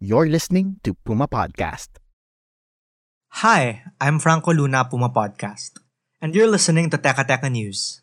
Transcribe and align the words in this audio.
You're 0.00 0.32
listening 0.32 0.80
to 0.84 0.96
Puma 0.96 1.28
Podcast. 1.28 2.00
Hi, 3.44 3.84
I'm 4.00 4.16
Franco 4.18 4.48
Luna 4.48 4.88
Puma 4.88 5.12
Podcast, 5.12 5.76
and 6.24 6.32
you're 6.34 6.48
listening 6.48 6.88
to 6.88 6.96
Teka 6.96 7.28
Teka 7.28 7.52
News. 7.52 8.00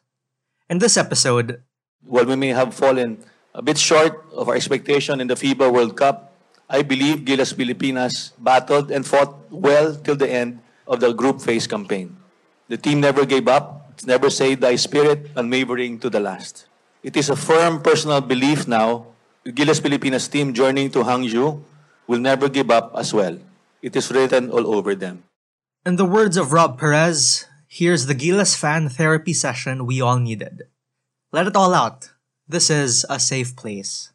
In 0.69 0.77
this 0.77 0.93
episode, 0.93 1.65
While 2.05 2.29
we 2.29 2.37
may 2.37 2.53
have 2.53 2.77
fallen 2.77 3.25
a 3.57 3.65
bit 3.65 3.81
short 3.81 4.13
of 4.29 4.47
our 4.47 4.53
expectation 4.53 5.17
in 5.19 5.25
the 5.25 5.33
FIBA 5.33 5.73
World 5.73 5.97
Cup, 5.97 6.37
I 6.69 6.85
believe 6.85 7.25
Gilas 7.25 7.57
Pilipinas 7.57 8.37
battled 8.37 8.93
and 8.93 9.01
fought 9.01 9.33
well 9.49 9.97
till 9.97 10.15
the 10.15 10.29
end 10.29 10.61
of 10.85 11.01
the 11.01 11.17
group 11.17 11.41
phase 11.41 11.65
campaign. 11.65 12.13
The 12.69 12.77
team 12.77 13.01
never 13.01 13.25
gave 13.25 13.49
up, 13.49 13.97
never 14.05 14.29
said 14.29 14.61
thy 14.61 14.77
spirit, 14.77 15.33
unwavering 15.35 15.97
to 16.05 16.13
the 16.13 16.21
last. 16.21 16.69
It 17.01 17.17
is 17.17 17.33
a 17.33 17.35
firm 17.35 17.81
personal 17.81 18.21
belief 18.21 18.69
now, 18.69 19.17
the 19.41 19.49
Gilas 19.51 19.81
Pilipinas 19.81 20.29
team 20.29 20.53
journeying 20.53 20.93
to 20.93 21.01
Hangzhou 21.01 21.65
will 22.07 22.19
never 22.19 22.49
give 22.49 22.71
up 22.71 22.91
as 22.95 23.13
well. 23.13 23.37
It 23.81 23.95
is 23.95 24.11
written 24.11 24.49
all 24.49 24.65
over 24.75 24.95
them. 24.95 25.23
in 25.85 25.95
the 25.95 26.05
words 26.05 26.35
of 26.35 26.51
Rob 26.51 26.77
Perez, 26.79 27.45
here's 27.67 28.07
the 28.07 28.15
Gilas 28.15 28.55
fan 28.57 28.89
therapy 28.89 29.31
session 29.33 29.85
we 29.85 30.01
all 30.01 30.19
needed. 30.19 30.63
Let 31.31 31.47
it 31.47 31.55
all 31.55 31.73
out. 31.73 32.11
This 32.47 32.69
is 32.69 33.05
a 33.09 33.19
safe 33.19 33.55
place. 33.55 34.11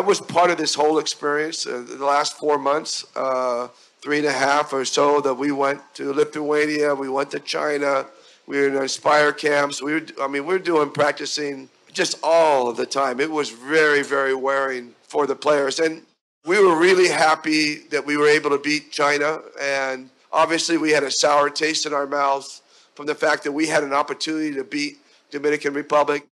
I 0.00 0.02
was 0.02 0.18
part 0.18 0.50
of 0.50 0.56
this 0.56 0.74
whole 0.74 0.98
experience. 0.98 1.66
Uh, 1.66 1.84
the 1.86 2.02
last 2.02 2.38
four 2.38 2.56
months, 2.56 3.04
uh, 3.14 3.68
three 4.00 4.16
and 4.16 4.26
a 4.26 4.32
half 4.32 4.72
or 4.72 4.86
so, 4.86 5.20
that 5.20 5.34
we 5.34 5.52
went 5.52 5.82
to 5.96 6.14
Lithuania, 6.14 6.94
we 6.94 7.10
went 7.10 7.30
to 7.32 7.38
China, 7.38 8.06
we 8.46 8.58
were 8.58 8.68
in 8.68 8.76
Aspire 8.76 9.30
camps. 9.34 9.82
We 9.82 9.92
were, 9.92 10.02
I 10.18 10.26
mean, 10.26 10.46
we 10.46 10.54
were 10.54 10.58
doing 10.58 10.88
practicing 10.88 11.68
just 11.92 12.18
all 12.22 12.66
of 12.66 12.78
the 12.78 12.86
time. 12.86 13.20
It 13.20 13.30
was 13.30 13.50
very, 13.50 14.02
very 14.02 14.34
wearing 14.34 14.94
for 15.02 15.26
the 15.26 15.36
players, 15.36 15.80
and 15.80 16.00
we 16.46 16.58
were 16.58 16.78
really 16.78 17.08
happy 17.08 17.80
that 17.90 18.06
we 18.06 18.16
were 18.16 18.26
able 18.26 18.48
to 18.48 18.58
beat 18.58 18.90
China. 18.90 19.40
And 19.60 20.08
obviously, 20.32 20.78
we 20.78 20.92
had 20.92 21.02
a 21.02 21.10
sour 21.10 21.50
taste 21.50 21.84
in 21.84 21.92
our 21.92 22.06
mouths 22.06 22.62
from 22.94 23.04
the 23.04 23.14
fact 23.14 23.44
that 23.44 23.52
we 23.52 23.66
had 23.66 23.84
an 23.84 23.92
opportunity 23.92 24.54
to 24.54 24.64
beat 24.64 24.96
Dominican 25.30 25.74
Republic. 25.74 26.26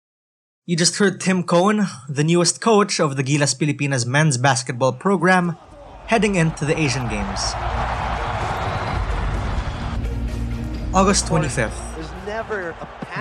You 0.67 0.75
just 0.75 0.97
heard 0.99 1.23
Tim 1.23 1.47
Cone, 1.47 1.87
the 2.09 2.27
newest 2.27 2.59
coach 2.59 2.99
of 2.99 3.15
the 3.15 3.23
Gilas 3.23 3.55
Pilipinas 3.55 4.05
men's 4.05 4.35
basketball 4.35 4.91
program, 4.91 5.55
heading 6.11 6.35
into 6.35 6.65
the 6.65 6.75
Asian 6.75 7.07
Games. 7.07 7.55
August 10.91 11.23
25th. 11.31 11.71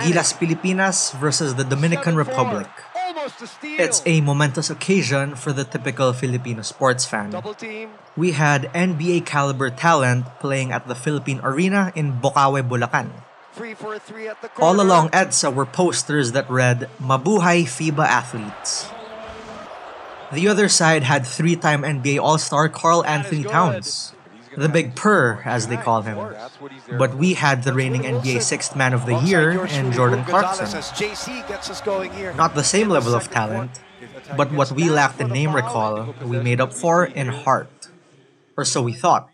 Gilas 0.03 0.35
Pilipinas 0.35 1.15
versus 1.15 1.55
the 1.55 1.63
Dominican 1.63 2.17
Republic. 2.17 2.67
It's 3.63 4.03
a 4.05 4.19
momentous 4.19 4.69
occasion 4.69 5.35
for 5.35 5.53
the 5.53 5.63
typical 5.63 6.11
Filipino 6.11 6.63
sports 6.63 7.05
fan. 7.05 7.31
We 8.17 8.33
had 8.33 8.67
NBA 8.75 9.25
caliber 9.25 9.69
talent 9.69 10.25
playing 10.43 10.73
at 10.73 10.85
the 10.89 10.95
Philippine 10.95 11.39
Arena 11.39 11.93
in 11.95 12.19
Bocaue, 12.19 12.67
Bulacan. 12.67 13.07
All 14.59 14.79
along 14.79 15.09
EDSA 15.09 15.53
were 15.53 15.65
posters 15.65 16.33
that 16.33 16.49
read, 16.49 16.89
Mabuhay 17.01 17.63
FIBA 17.63 18.05
athletes. 18.05 18.89
The 20.31 20.47
other 20.47 20.67
side 20.67 21.03
had 21.03 21.25
three-time 21.25 21.83
NBA 21.83 22.19
All-Star 22.19 22.67
Karl-Anthony 22.69 23.43
Towns, 23.43 24.13
the 24.57 24.67
Big 24.67 24.95
Purr, 24.95 25.41
as 25.45 25.67
they 25.67 25.77
call 25.77 26.01
him. 26.01 26.35
But 26.97 27.15
we 27.15 27.33
had 27.33 27.63
the 27.63 27.73
reigning 27.73 28.03
NBA 28.03 28.41
Sixth 28.41 28.75
Man 28.75 28.93
of 28.93 29.05
the 29.05 29.15
Year 29.19 29.65
in 29.65 29.91
Jordan 29.91 30.25
Clarkson. 30.25 30.67
Not 32.35 32.55
the 32.55 32.63
same 32.63 32.89
level 32.89 33.15
of 33.15 33.31
talent, 33.31 33.71
but 34.35 34.51
what 34.51 34.71
we 34.71 34.89
lacked 34.89 35.21
in 35.21 35.29
name 35.29 35.55
recall, 35.55 36.13
we 36.23 36.39
made 36.39 36.59
up 36.59 36.73
for 36.73 37.05
in 37.05 37.29
heart. 37.29 37.87
Or 38.57 38.65
so 38.65 38.81
we 38.81 38.93
thought. 38.93 39.29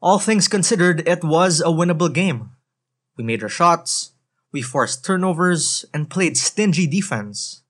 All 0.00 0.18
things 0.18 0.48
considered, 0.48 1.06
it 1.06 1.22
was 1.22 1.60
a 1.60 1.68
winnable 1.68 2.12
game. 2.12 2.55
We 3.16 3.24
made 3.24 3.42
our 3.42 3.48
shots, 3.48 4.12
we 4.52 4.62
forced 4.62 5.04
turnovers, 5.04 5.84
and 5.92 6.10
played 6.10 6.36
stingy 6.36 6.86
defense. 6.86 7.62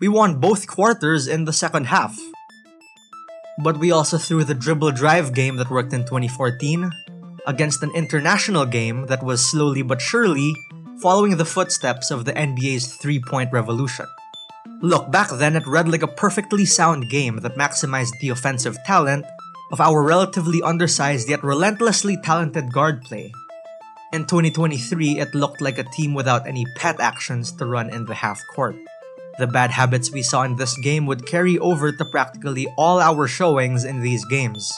We 0.00 0.08
won 0.08 0.40
both 0.40 0.66
quarters 0.66 1.26
in 1.28 1.44
the 1.44 1.52
second 1.52 1.86
half. 1.86 2.18
But 3.62 3.78
we 3.78 3.92
also 3.92 4.18
threw 4.18 4.42
the 4.44 4.54
dribble 4.54 4.92
drive 4.92 5.34
game 5.34 5.56
that 5.56 5.70
worked 5.70 5.92
in 5.92 6.04
2014 6.04 6.90
against 7.46 7.82
an 7.82 7.90
international 7.94 8.66
game 8.66 9.06
that 9.06 9.22
was 9.22 9.44
slowly 9.44 9.82
but 9.82 10.00
surely 10.00 10.54
following 11.00 11.36
the 11.36 11.44
footsteps 11.44 12.10
of 12.10 12.24
the 12.24 12.32
NBA's 12.32 12.96
three 12.96 13.20
point 13.20 13.52
revolution. 13.52 14.06
Look, 14.80 15.10
back 15.10 15.30
then 15.30 15.56
it 15.56 15.66
read 15.66 15.88
like 15.88 16.02
a 16.02 16.08
perfectly 16.08 16.64
sound 16.64 17.10
game 17.10 17.38
that 17.38 17.56
maximized 17.56 18.18
the 18.20 18.30
offensive 18.30 18.76
talent 18.84 19.24
of 19.70 19.80
our 19.80 20.02
relatively 20.02 20.62
undersized 20.62 21.28
yet 21.28 21.42
relentlessly 21.42 22.16
talented 22.22 22.72
guard 22.72 23.02
play. 23.02 23.32
In 24.14 24.26
2023, 24.26 25.18
it 25.18 25.34
looked 25.34 25.60
like 25.60 25.76
a 25.76 25.82
team 25.82 26.14
without 26.14 26.46
any 26.46 26.64
pet 26.76 27.00
actions 27.00 27.50
to 27.50 27.66
run 27.66 27.90
in 27.90 28.06
the 28.06 28.14
half 28.14 28.40
court. 28.54 28.76
The 29.40 29.48
bad 29.48 29.72
habits 29.72 30.12
we 30.12 30.22
saw 30.22 30.44
in 30.44 30.54
this 30.54 30.78
game 30.78 31.06
would 31.06 31.26
carry 31.26 31.58
over 31.58 31.90
to 31.90 32.04
practically 32.04 32.68
all 32.78 33.00
our 33.00 33.26
showings 33.26 33.82
in 33.82 34.02
these 34.02 34.24
games. 34.26 34.72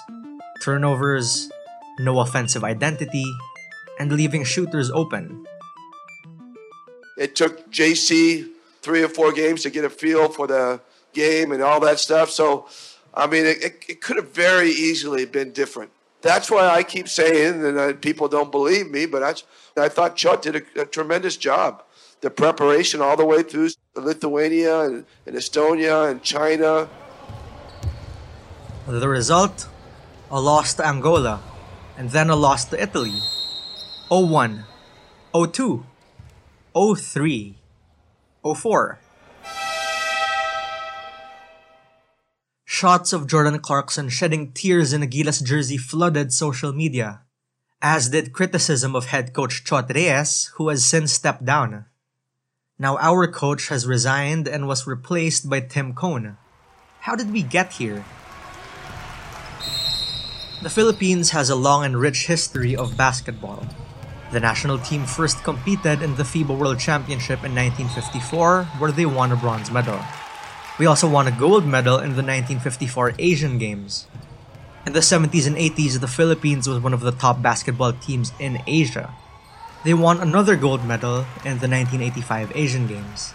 Turnovers, 0.62 1.50
no 1.98 2.20
offensive 2.20 2.64
identity, 2.64 3.26
and 4.00 4.10
leaving 4.10 4.42
shooters 4.42 4.90
open. 4.90 5.46
It 7.18 7.36
took 7.36 7.70
JC 7.70 8.48
three 8.80 9.02
or 9.02 9.08
four 9.10 9.32
games 9.32 9.64
to 9.64 9.70
get 9.70 9.84
a 9.84 9.90
feel 9.90 10.30
for 10.30 10.46
the 10.46 10.80
game 11.12 11.52
and 11.52 11.62
all 11.62 11.80
that 11.80 12.00
stuff. 12.00 12.30
So, 12.30 12.68
I 13.12 13.26
mean, 13.26 13.44
it, 13.44 13.62
it, 13.62 13.84
it 13.86 14.00
could 14.00 14.16
have 14.16 14.30
very 14.30 14.70
easily 14.70 15.26
been 15.26 15.52
different. 15.52 15.90
That's 16.26 16.50
why 16.50 16.66
I 16.66 16.82
keep 16.82 17.08
saying, 17.08 17.64
and 17.64 17.78
uh, 17.78 17.92
people 17.94 18.26
don't 18.26 18.50
believe 18.50 18.90
me, 18.90 19.06
but 19.06 19.22
I, 19.22 19.32
I 19.80 19.88
thought 19.88 20.16
Chot 20.16 20.42
did 20.42 20.56
a, 20.56 20.82
a 20.82 20.84
tremendous 20.84 21.36
job. 21.36 21.84
The 22.20 22.30
preparation 22.30 23.00
all 23.00 23.16
the 23.16 23.24
way 23.24 23.44
through 23.44 23.70
Lithuania 23.94 24.80
and, 24.80 25.06
and 25.24 25.36
Estonia 25.36 26.10
and 26.10 26.20
China. 26.22 26.88
The 28.88 29.08
result? 29.08 29.68
A 30.28 30.40
loss 30.40 30.74
to 30.74 30.84
Angola, 30.84 31.40
and 31.96 32.10
then 32.10 32.28
a 32.28 32.34
loss 32.34 32.64
to 32.66 32.82
Italy. 32.82 33.20
0-1, 34.10 34.64
0-2, 35.32 35.84
0-3, 36.74 37.54
0-4. 38.44 38.96
Shots 42.76 43.14
of 43.14 43.26
Jordan 43.26 43.58
Clarkson 43.58 44.10
shedding 44.10 44.52
tears 44.52 44.92
in 44.92 45.02
a 45.02 45.06
Gilas 45.06 45.42
jersey 45.42 45.78
flooded 45.78 46.30
social 46.30 46.74
media, 46.74 47.22
as 47.80 48.10
did 48.10 48.34
criticism 48.34 48.94
of 48.94 49.06
head 49.06 49.32
coach 49.32 49.64
Chot 49.64 49.88
Reyes, 49.88 50.52
who 50.56 50.68
has 50.68 50.84
since 50.84 51.10
stepped 51.10 51.42
down. 51.42 51.86
Now 52.78 52.98
our 52.98 53.32
coach 53.32 53.68
has 53.68 53.86
resigned 53.86 54.46
and 54.46 54.68
was 54.68 54.86
replaced 54.86 55.48
by 55.48 55.60
Tim 55.60 55.94
Cone. 55.94 56.36
How 57.00 57.16
did 57.16 57.32
we 57.32 57.40
get 57.40 57.72
here? 57.80 58.04
The 60.60 60.68
Philippines 60.68 61.30
has 61.30 61.48
a 61.48 61.56
long 61.56 61.82
and 61.82 61.96
rich 61.96 62.26
history 62.26 62.76
of 62.76 62.94
basketball. 62.94 63.64
The 64.32 64.40
national 64.40 64.80
team 64.80 65.06
first 65.06 65.42
competed 65.44 66.02
in 66.02 66.14
the 66.16 66.28
FIBA 66.28 66.52
World 66.52 66.78
Championship 66.78 67.40
in 67.40 67.56
1954, 67.56 68.64
where 68.76 68.92
they 68.92 69.06
won 69.06 69.32
a 69.32 69.36
bronze 69.36 69.70
medal. 69.70 69.98
We 70.78 70.84
also 70.84 71.08
won 71.08 71.26
a 71.26 71.32
gold 71.32 71.64
medal 71.64 71.96
in 71.96 72.20
the 72.20 72.26
1954 72.26 73.16
Asian 73.18 73.56
Games. 73.56 74.06
In 74.84 74.92
the 74.92 75.00
70s 75.00 75.48
and 75.48 75.56
80s, 75.56 76.00
the 76.00 76.06
Philippines 76.06 76.68
was 76.68 76.84
one 76.84 76.92
of 76.92 77.00
the 77.00 77.16
top 77.16 77.40
basketball 77.40 77.94
teams 77.94 78.30
in 78.38 78.60
Asia. 78.66 79.08
They 79.84 79.94
won 79.94 80.20
another 80.20 80.54
gold 80.54 80.84
medal 80.84 81.24
in 81.48 81.64
the 81.64 81.70
1985 81.72 82.52
Asian 82.54 82.86
Games. 82.86 83.32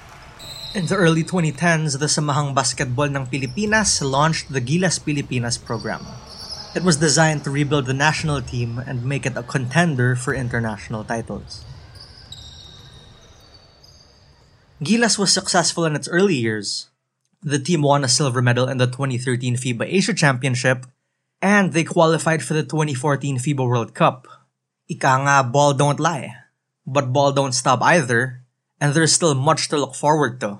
In 0.77 0.85
the 0.85 0.95
early 0.95 1.23
2010s, 1.23 1.97
the 1.97 2.05
Samahang 2.05 2.53
Basketball 2.53 3.09
ng 3.09 3.25
Pilipinas 3.25 4.05
launched 4.05 4.53
the 4.53 4.61
Gilas 4.61 5.01
Pilipinas 5.01 5.57
program. 5.57 6.05
It 6.77 6.85
was 6.85 7.01
designed 7.01 7.43
to 7.43 7.49
rebuild 7.49 7.87
the 7.87 7.97
national 7.97 8.41
team 8.45 8.77
and 8.77 9.03
make 9.03 9.25
it 9.25 9.35
a 9.35 9.41
contender 9.41 10.15
for 10.15 10.37
international 10.37 11.03
titles. 11.03 11.65
Gilas 14.77 15.17
was 15.17 15.33
successful 15.33 15.89
in 15.89 15.97
its 15.97 16.07
early 16.07 16.37
years. 16.37 16.90
The 17.43 17.57
team 17.57 17.81
won 17.81 18.03
a 18.03 18.07
silver 18.07 18.41
medal 18.41 18.69
in 18.69 18.77
the 18.77 18.85
2013 18.85 19.55
FIBA 19.55 19.85
Asia 19.89 20.13
Championship, 20.13 20.85
and 21.41 21.73
they 21.73 21.83
qualified 21.83 22.43
for 22.43 22.53
the 22.53 22.61
2014 22.61 23.39
FIBA 23.39 23.67
World 23.67 23.95
Cup. 23.95 24.27
Ika 24.87 25.25
nga, 25.25 25.43
ball 25.43 25.73
don't 25.73 25.99
lie. 25.99 26.35
But 26.85 27.11
ball 27.11 27.31
don't 27.31 27.53
stop 27.53 27.81
either, 27.81 28.41
and 28.79 28.93
there's 28.93 29.13
still 29.13 29.33
much 29.33 29.69
to 29.69 29.77
look 29.77 29.95
forward 29.95 30.39
to. 30.41 30.59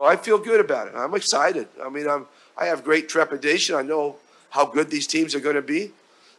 I 0.00 0.16
feel 0.16 0.38
good 0.38 0.58
about 0.58 0.88
it. 0.88 0.94
I'm 0.96 1.14
excited. 1.14 1.68
I 1.82 1.88
mean, 1.88 2.08
I'm, 2.08 2.26
I 2.56 2.66
have 2.66 2.82
great 2.82 3.08
trepidation. 3.08 3.76
I 3.76 3.82
know 3.82 4.16
how 4.50 4.66
good 4.66 4.90
these 4.90 5.06
teams 5.06 5.36
are 5.36 5.40
going 5.40 5.54
to 5.54 5.62
be. 5.62 5.92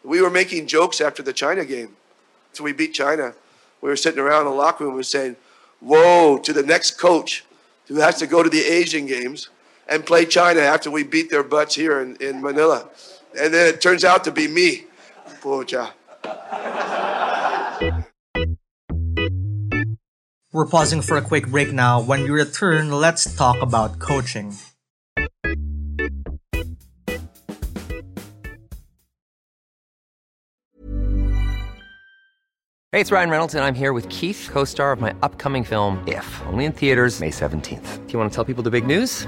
We 0.04 0.22
were 0.22 0.30
making 0.30 0.68
jokes 0.68 1.00
after 1.00 1.24
the 1.24 1.32
China 1.34 1.64
game. 1.64 1.96
So 2.52 2.66
we 2.66 2.74
beat 2.74 2.94
China. 2.94 3.34
We 3.82 3.90
were 3.90 3.96
sitting 3.96 4.20
around 4.20 4.42
in 4.42 4.52
the 4.52 4.58
locker 4.58 4.84
room 4.84 4.92
and 4.92 4.98
we 4.98 5.04
saying, 5.04 5.38
Whoa, 5.80 6.38
to 6.40 6.52
the 6.52 6.64
next 6.64 7.00
coach 7.00 7.46
who 7.88 7.96
has 7.96 8.18
to 8.20 8.28
go 8.28 8.44
to 8.44 8.50
the 8.50 8.60
Asian 8.62 9.06
games 9.06 9.50
and 9.90 10.06
play 10.06 10.26
China 10.26 10.62
after 10.62 10.92
we 10.92 11.04
beat 11.04 11.30
their 11.30 11.44
butts 11.44 11.76
here 11.76 12.00
in, 12.00 12.16
in 12.18 12.42
Manila. 12.42 12.90
And 13.38 13.54
then 13.54 13.68
it 13.68 13.82
turns 13.82 14.06
out 14.06 14.24
to 14.26 14.32
be 14.32 14.48
me. 14.48 14.86
Poor 15.42 15.66
Pucha. 15.66 15.92
We're 20.52 20.66
pausing 20.66 21.02
for 21.02 21.16
a 21.18 21.22
quick 21.22 21.48
break 21.48 21.72
now. 21.72 22.02
When 22.02 22.24
we 22.24 22.30
return, 22.30 22.92
let's 22.92 23.36
talk 23.36 23.62
about 23.62 24.00
coaching. 24.00 24.56
Hey, 32.92 33.02
it's 33.02 33.12
Ryan 33.12 33.30
Reynolds, 33.30 33.54
and 33.54 33.64
I'm 33.64 33.76
here 33.76 33.94
with 33.94 34.10
Keith, 34.10 34.50
co 34.52 34.66
star 34.66 34.92
of 34.92 35.00
my 35.00 35.14
upcoming 35.22 35.64
film, 35.64 36.04
If, 36.08 36.42
only 36.48 36.66
in 36.66 36.72
theaters, 36.72 37.20
May 37.20 37.30
17th. 37.30 38.08
Do 38.08 38.14
you 38.14 38.18
want 38.18 38.32
to 38.32 38.36
tell 38.36 38.44
people 38.44 38.64
the 38.64 38.72
big 38.72 38.88
news? 38.88 39.28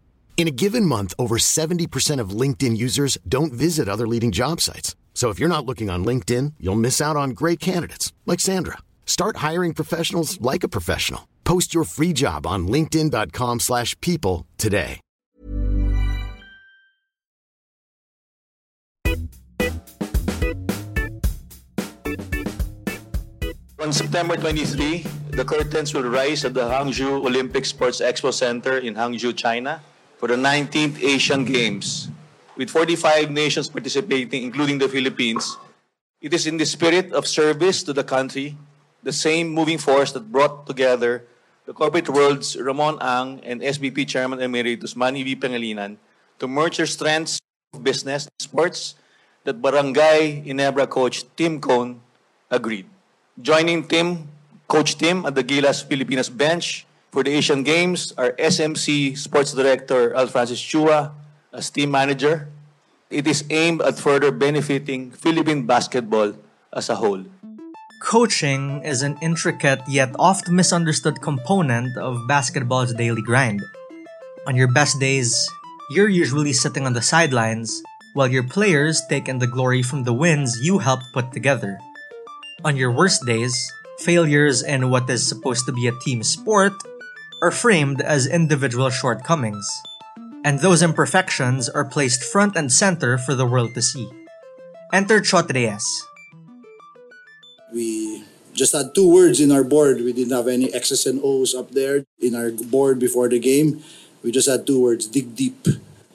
In 0.41 0.47
a 0.47 0.59
given 0.63 0.85
month, 0.87 1.13
over 1.19 1.37
70% 1.37 2.19
of 2.19 2.31
LinkedIn 2.31 2.75
users 2.75 3.15
don't 3.29 3.53
visit 3.53 3.87
other 3.87 4.07
leading 4.07 4.31
job 4.31 4.59
sites. 4.59 4.95
So 5.13 5.29
if 5.29 5.37
you're 5.37 5.55
not 5.55 5.67
looking 5.67 5.91
on 5.91 6.03
LinkedIn, 6.03 6.53
you'll 6.59 6.81
miss 6.81 6.99
out 6.99 7.15
on 7.15 7.37
great 7.37 7.59
candidates 7.59 8.11
like 8.25 8.39
Sandra. 8.39 8.79
Start 9.05 9.37
hiring 9.37 9.75
professionals 9.75 10.41
like 10.41 10.63
a 10.63 10.67
professional. 10.67 11.27
Post 11.43 11.75
your 11.75 11.83
free 11.83 12.11
job 12.11 12.47
on 12.47 12.67
linkedin.com 12.67 13.59
slash 13.59 13.93
people 14.01 14.47
today. 14.57 14.99
On 23.77 23.93
September 23.93 24.37
23, 24.37 25.05
the 25.37 25.45
curtains 25.45 25.93
will 25.93 26.09
rise 26.09 26.43
at 26.45 26.55
the 26.55 26.67
Hangzhou 26.67 27.27
Olympic 27.27 27.63
Sports 27.65 28.01
Expo 28.01 28.33
Center 28.33 28.79
in 28.79 28.95
Hangzhou, 28.95 29.37
China 29.37 29.83
for 30.21 30.29
the 30.29 30.37
19th 30.37 31.01
Asian 31.01 31.41
Games. 31.41 32.05
With 32.53 32.69
45 32.69 33.33
nations 33.33 33.65
participating, 33.65 34.45
including 34.45 34.77
the 34.77 34.85
Philippines, 34.85 35.57
it 36.21 36.29
is 36.29 36.45
in 36.45 36.61
the 36.61 36.65
spirit 36.69 37.09
of 37.09 37.25
service 37.25 37.81
to 37.89 37.91
the 37.91 38.05
country, 38.05 38.53
the 39.01 39.11
same 39.11 39.49
moving 39.49 39.81
force 39.81 40.13
that 40.13 40.31
brought 40.31 40.69
together 40.69 41.25
the 41.65 41.73
corporate 41.73 42.05
world's 42.05 42.53
Ramon 42.53 43.01
Ang 43.01 43.41
and 43.41 43.65
SBP 43.65 44.05
Chairman 44.05 44.37
Emeritus 44.37 44.93
Manny 44.93 45.25
V. 45.25 45.41
Pangilinan 45.41 45.97
to 46.37 46.45
merge 46.45 46.77
their 46.77 46.85
strengths 46.85 47.41
of 47.73 47.81
business 47.81 48.29
and 48.29 48.37
sports 48.37 48.93
that 49.41 49.57
Barangay 49.57 50.45
Ginebra 50.45 50.85
coach 50.85 51.25
Tim 51.33 51.57
Cone 51.57 51.97
agreed. 52.53 52.85
Joining 53.41 53.89
Tim, 53.89 54.29
Coach 54.69 55.01
Tim 55.01 55.25
at 55.25 55.33
the 55.33 55.41
Gilas 55.41 55.81
Pilipinas 55.81 56.29
bench 56.29 56.85
for 57.11 57.23
the 57.23 57.31
Asian 57.35 57.63
Games 57.63 58.15
our 58.17 58.31
SMC 58.39 59.17
Sports 59.19 59.51
Director 59.51 60.15
Al 60.15 60.27
Francis 60.27 60.63
Chua 60.63 61.11
as 61.51 61.69
team 61.69 61.91
manager. 61.91 62.47
It 63.11 63.27
is 63.27 63.43
aimed 63.51 63.83
at 63.83 63.99
further 63.99 64.31
benefiting 64.31 65.11
Philippine 65.11 65.67
basketball 65.67 66.33
as 66.71 66.87
a 66.87 66.95
whole. 66.95 67.27
Coaching 68.01 68.81
is 68.87 69.03
an 69.03 69.19
intricate 69.21 69.83
yet 69.87 70.15
oft 70.17 70.49
misunderstood 70.49 71.21
component 71.21 71.91
of 71.99 72.25
basketball's 72.27 72.95
daily 72.95 73.21
grind. 73.21 73.61
On 74.47 74.55
your 74.55 74.71
best 74.71 74.97
days, 74.97 75.35
you're 75.91 76.09
usually 76.09 76.55
sitting 76.55 76.87
on 76.87 76.93
the 76.93 77.03
sidelines 77.03 77.83
while 78.15 78.31
your 78.31 78.47
players 78.47 79.03
take 79.11 79.27
in 79.27 79.37
the 79.37 79.47
glory 79.47 79.83
from 79.83 80.03
the 80.03 80.15
wins 80.15 80.57
you 80.63 80.79
helped 80.79 81.11
put 81.13 81.31
together. 81.31 81.77
On 82.63 82.75
your 82.79 82.91
worst 82.91 83.25
days, 83.27 83.53
failures 83.99 84.63
in 84.63 84.89
what 84.89 85.09
is 85.09 85.27
supposed 85.27 85.65
to 85.67 85.71
be 85.75 85.87
a 85.87 85.99
team 85.99 86.23
sport 86.23 86.73
are 87.41 87.51
framed 87.51 88.01
as 88.01 88.27
individual 88.27 88.89
shortcomings, 88.89 89.67
and 90.45 90.59
those 90.59 90.81
imperfections 90.81 91.67
are 91.67 91.85
placed 91.85 92.23
front 92.23 92.55
and 92.55 92.71
center 92.71 93.17
for 93.17 93.33
the 93.33 93.45
world 93.45 93.73
to 93.73 93.81
see. 93.81 94.09
Enter 94.93 95.21
Chot 95.21 95.49
Reyes. 95.53 95.85
We 97.73 98.23
just 98.53 98.73
had 98.73 98.93
two 98.93 99.07
words 99.07 99.39
in 99.39 99.51
our 99.51 99.63
board. 99.63 100.01
We 100.01 100.13
didn't 100.13 100.35
have 100.35 100.47
any 100.47 100.73
X's 100.73 101.05
and 101.05 101.21
O's 101.23 101.55
up 101.55 101.71
there 101.71 102.05
in 102.19 102.35
our 102.35 102.51
board 102.51 102.99
before 102.99 103.29
the 103.29 103.39
game. 103.39 103.81
We 104.21 104.31
just 104.31 104.49
had 104.49 104.67
two 104.67 104.81
words 104.81 105.07
dig 105.07 105.35
deep. 105.35 105.65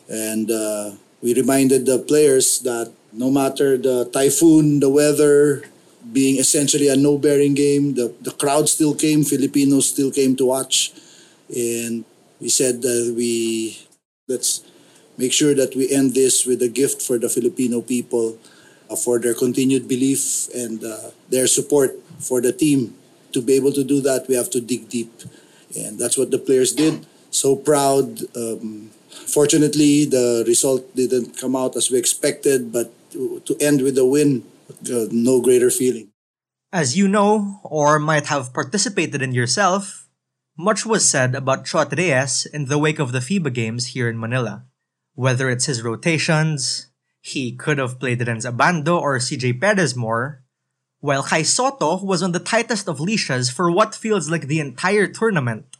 And 0.08 0.50
uh, 0.50 0.92
we 1.22 1.34
reminded 1.34 1.86
the 1.86 1.98
players 1.98 2.60
that 2.60 2.92
no 3.12 3.30
matter 3.30 3.76
the 3.76 4.04
typhoon, 4.12 4.80
the 4.80 4.90
weather, 4.90 5.64
being 6.12 6.38
essentially 6.38 6.88
a 6.88 6.96
no 6.96 7.18
bearing 7.18 7.54
game, 7.54 7.94
the, 7.94 8.14
the 8.20 8.30
crowd 8.30 8.68
still 8.68 8.94
came, 8.94 9.24
Filipinos 9.24 9.88
still 9.88 10.12
came 10.12 10.36
to 10.36 10.46
watch. 10.46 10.92
And 11.54 12.04
we 12.40 12.48
said 12.48 12.82
that 12.82 13.14
we 13.16 13.78
let's 14.28 14.62
make 15.16 15.32
sure 15.32 15.54
that 15.54 15.74
we 15.74 15.90
end 15.90 16.14
this 16.14 16.44
with 16.44 16.62
a 16.62 16.68
gift 16.68 17.00
for 17.00 17.18
the 17.18 17.28
Filipino 17.28 17.80
people 17.80 18.38
uh, 18.90 18.96
for 18.96 19.18
their 19.18 19.34
continued 19.34 19.88
belief 19.88 20.48
and 20.54 20.84
uh, 20.84 21.10
their 21.28 21.46
support 21.46 21.96
for 22.18 22.40
the 22.40 22.52
team. 22.52 22.94
To 23.32 23.42
be 23.42 23.54
able 23.54 23.72
to 23.72 23.84
do 23.84 24.00
that, 24.02 24.28
we 24.28 24.34
have 24.34 24.50
to 24.50 24.60
dig 24.60 24.88
deep. 24.88 25.12
And 25.76 25.98
that's 25.98 26.16
what 26.16 26.30
the 26.30 26.38
players 26.38 26.72
did. 26.72 27.06
So 27.30 27.56
proud. 27.56 28.22
Um, 28.36 28.90
fortunately, 29.10 30.06
the 30.06 30.44
result 30.46 30.94
didn't 30.94 31.36
come 31.36 31.54
out 31.56 31.76
as 31.76 31.90
we 31.90 31.98
expected, 31.98 32.72
but 32.72 32.92
to, 33.12 33.56
end 33.60 33.82
with 33.82 33.98
a 33.98 34.04
win, 34.04 34.44
uh, 34.70 35.06
no 35.10 35.40
greater 35.40 35.70
feeling. 35.70 36.08
As 36.72 36.96
you 36.96 37.08
know, 37.08 37.60
or 37.64 37.98
might 37.98 38.26
have 38.26 38.52
participated 38.52 39.22
in 39.22 39.32
yourself, 39.32 40.05
much 40.56 40.86
was 40.86 41.08
said 41.08 41.34
about 41.34 41.66
Chot 41.66 41.92
Reyes 41.96 42.46
in 42.46 42.66
the 42.66 42.78
wake 42.78 42.98
of 42.98 43.12
the 43.12 43.20
FIBA 43.20 43.52
games 43.52 43.88
here 43.88 44.08
in 44.08 44.18
Manila. 44.18 44.64
Whether 45.14 45.50
it's 45.50 45.66
his 45.66 45.82
rotations, 45.82 46.88
he 47.20 47.52
could 47.52 47.78
have 47.78 48.00
played 48.00 48.20
Rhenz 48.20 48.50
Abando 48.50 49.00
or 49.00 49.18
CJ 49.18 49.60
Perez 49.60 49.94
more, 49.94 50.42
while 51.00 51.22
Kai 51.22 51.42
Sotto 51.42 52.02
was 52.02 52.22
on 52.22 52.32
the 52.32 52.38
tightest 52.38 52.88
of 52.88 53.00
leashes 53.00 53.50
for 53.50 53.70
what 53.70 53.94
feels 53.94 54.30
like 54.30 54.46
the 54.46 54.60
entire 54.60 55.06
tournament. 55.06 55.76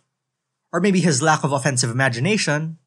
Or 0.73 0.80
maybe 0.80 1.00
his 1.00 1.23
lack 1.23 1.42
of 1.42 1.52
offensive 1.52 1.90
imagination. 1.90 2.78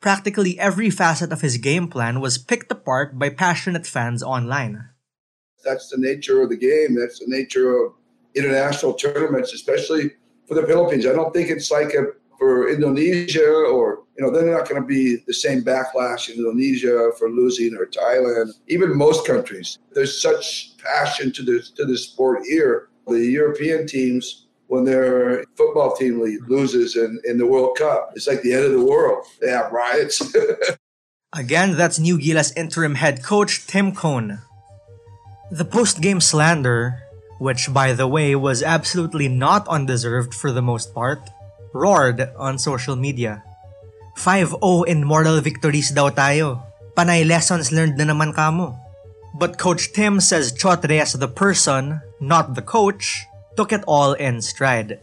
Practically 0.00 0.58
every 0.58 0.90
facet 0.90 1.32
of 1.32 1.40
his 1.40 1.56
game 1.56 1.88
plan 1.88 2.20
was 2.20 2.38
picked 2.38 2.70
apart 2.70 3.18
by 3.18 3.30
passionate 3.30 3.86
fans 3.86 4.22
online. 4.22 4.90
That's 5.64 5.88
the 5.88 5.96
nature 5.98 6.42
of 6.42 6.50
the 6.50 6.56
game. 6.56 6.94
That's 6.94 7.18
the 7.18 7.26
nature 7.26 7.74
of 7.74 7.94
international 8.34 8.92
tournaments, 8.94 9.52
especially 9.52 10.12
for 10.46 10.54
the 10.54 10.66
Philippines. 10.66 11.06
I 11.06 11.12
don't 11.12 11.32
think 11.32 11.50
it's 11.50 11.70
like 11.70 11.94
a, 11.94 12.06
for 12.38 12.68
Indonesia 12.68 13.48
or 13.48 14.04
you 14.16 14.24
know, 14.24 14.30
they're 14.30 14.56
not 14.56 14.68
going 14.68 14.80
to 14.80 14.86
be 14.86 15.16
the 15.26 15.34
same 15.34 15.62
backlash 15.62 16.28
in 16.28 16.36
Indonesia 16.36 17.10
for 17.18 17.30
losing 17.30 17.74
or 17.74 17.86
Thailand, 17.86 18.52
even 18.68 18.96
most 18.96 19.26
countries. 19.26 19.78
There's 19.92 20.20
such 20.20 20.76
passion 20.78 21.32
to 21.32 21.42
this 21.42 21.70
to 21.70 21.84
the 21.84 21.98
sport 21.98 22.42
here. 22.46 22.88
The 23.08 23.26
European 23.26 23.86
teams, 23.86 24.46
when 24.68 24.84
their 24.84 25.44
football 25.56 25.96
team 25.96 26.20
loses 26.46 26.96
in, 26.96 27.20
in 27.24 27.38
the 27.38 27.46
World 27.46 27.76
Cup, 27.76 28.12
it's 28.14 28.26
like 28.26 28.42
the 28.42 28.54
end 28.54 28.64
of 28.64 28.72
the 28.72 28.84
world. 28.84 29.26
They 29.40 29.50
have 29.50 29.72
riots. 29.72 30.22
Again, 31.36 31.76
that's 31.76 31.98
New 31.98 32.18
Gilas 32.18 32.56
interim 32.56 32.94
head 32.94 33.22
coach 33.24 33.66
Tim 33.66 33.92
Cone. 33.92 34.38
The 35.50 35.64
post-game 35.64 36.20
slander, 36.20 37.02
which 37.38 37.72
by 37.72 37.92
the 37.92 38.06
way 38.06 38.34
was 38.34 38.62
absolutely 38.62 39.28
not 39.28 39.66
undeserved 39.68 40.34
for 40.34 40.52
the 40.52 40.62
most 40.62 40.94
part, 40.94 41.20
roared 41.72 42.20
on 42.38 42.58
social 42.58 42.96
media. 42.96 43.42
5-0 44.16 44.86
in 44.86 45.02
moral 45.02 45.40
victories 45.40 45.90
daw 45.90 46.10
tayo. 46.10 46.62
Panay 46.94 47.26
lessons 47.26 47.74
learned 47.74 47.98
na 47.98 48.06
naman 48.06 48.30
kamo. 48.30 48.78
But 49.34 49.58
Coach 49.58 49.90
Tim 49.90 50.22
says 50.22 50.54
Chot 50.54 50.86
Reyes 50.86 51.18
the 51.18 51.26
person, 51.26 51.98
not 52.22 52.54
the 52.54 52.62
coach, 52.62 53.26
took 53.58 53.74
it 53.74 53.82
all 53.86 54.14
in 54.14 54.38
stride. 54.38 55.02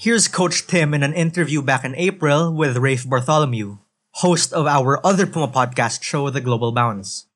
Here's 0.00 0.28
Coach 0.28 0.66
Tim 0.66 0.92
in 0.92 1.02
an 1.02 1.12
interview 1.12 1.60
back 1.60 1.84
in 1.84 1.94
April 1.96 2.52
with 2.52 2.80
Rafe 2.80 3.04
Bartholomew, 3.04 3.76
host 4.24 4.52
of 4.52 4.66
our 4.66 5.04
other 5.04 5.26
Puma 5.28 5.48
podcast 5.48 6.02
show, 6.02 6.28
The 6.28 6.40
Global 6.40 6.72
Bounce. 6.72 7.28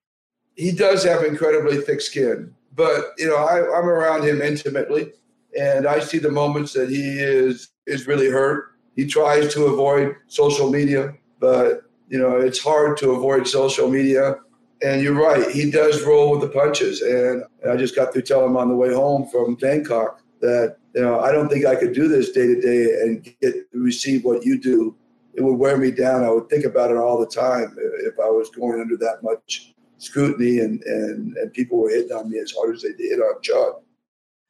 He 0.57 0.73
does 0.73 1.05
have 1.05 1.25
incredibly 1.25 1.81
thick 1.81 2.01
skin, 2.01 2.57
but 2.83 2.99
you 3.19 3.29
know 3.29 3.37
I, 3.37 3.57
I'm 3.77 3.89
around 3.89 4.21
him 4.25 4.41
intimately, 4.41 5.13
and 5.59 5.87
I 5.87 5.99
see 6.01 6.19
the 6.19 6.31
moments 6.43 6.73
that 6.73 6.89
he 6.89 7.05
is 7.19 7.69
is 7.87 8.07
really 8.07 8.31
hurt 8.31 8.71
he 9.01 9.07
tries 9.07 9.53
to 9.55 9.67
avoid 9.67 10.15
social 10.27 10.71
media, 10.71 11.15
but 11.39 11.85
you 12.09 12.19
know 12.19 12.37
it's 12.39 12.63
hard 12.63 12.97
to 12.99 13.13
avoid 13.13 13.47
social 13.49 13.89
media. 13.89 14.37
And 14.83 15.03
you're 15.03 15.15
right, 15.15 15.51
he 15.51 15.71
does 15.71 16.03
roll 16.05 16.31
with 16.31 16.41
the 16.41 16.49
punches. 16.49 17.03
And 17.03 17.45
I 17.71 17.77
just 17.77 17.95
got 17.95 18.13
through 18.13 18.23
telling 18.23 18.51
him 18.51 18.57
on 18.57 18.69
the 18.69 18.75
way 18.75 18.93
home 18.93 19.29
from 19.29 19.55
Bangkok 19.55 20.21
that 20.41 20.77
you 20.95 21.03
know 21.03 21.21
I 21.21 21.33
don't 21.33 21.49
think 21.49 21.65
I 21.67 21.77
could 21.77 21.95
do 21.95 22.09
this 22.09 22.31
day 22.31 22.47
to 22.47 22.61
day 22.61 22.85
and 23.03 23.25
get 23.41 23.55
receive 23.73 24.25
what 24.25 24.45
you 24.45 24.61
do. 24.61 24.95
It 25.35 25.43
would 25.43 25.59
wear 25.59 25.77
me 25.77 25.91
down. 25.91 26.25
I 26.25 26.31
would 26.31 26.51
think 26.51 26.65
about 26.65 26.91
it 26.91 26.97
all 26.97 27.19
the 27.19 27.27
time 27.27 27.77
if 27.79 28.19
I 28.19 28.29
was 28.29 28.51
going 28.51 28.81
under 28.81 28.97
that 28.99 29.23
much 29.23 29.70
scrutiny 30.01 30.59
and, 30.59 30.83
and, 30.83 31.37
and 31.37 31.53
people 31.53 31.79
were 31.79 31.91
hitting 31.91 32.13
on 32.13 32.31
me 32.31 32.39
as 32.39 32.53
hard 32.53 32.75
as 32.75 32.83
they 32.83 32.93
did 32.93 33.21
on 33.21 33.41
Chot. 33.43 33.83